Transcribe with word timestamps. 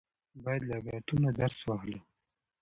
باید 0.43 0.61
له 0.69 0.75
عبرتونو 0.81 1.27
درس 1.39 1.59
واخلو. 1.65 1.99